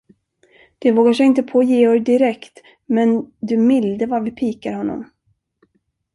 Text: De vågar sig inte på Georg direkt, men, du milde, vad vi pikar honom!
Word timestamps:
De 0.79 0.91
vågar 0.91 1.13
sig 1.13 1.25
inte 1.25 1.43
på 1.43 1.63
Georg 1.63 1.99
direkt, 1.99 2.61
men, 2.85 3.31
du 3.39 3.57
milde, 3.57 4.05
vad 4.05 4.23
vi 4.23 4.31
pikar 4.31 4.73
honom! 4.73 5.09